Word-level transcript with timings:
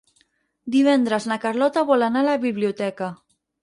Divendres 0.77 1.29
na 1.33 1.39
Carlota 1.45 1.87
vol 1.93 2.09
anar 2.09 2.27
a 2.27 2.31
la 2.33 2.39
biblioteca. 2.51 3.17